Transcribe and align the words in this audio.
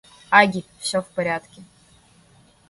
Агги, 0.31 0.65
все 0.79 1.03
в 1.03 1.07
порядке. 1.09 1.61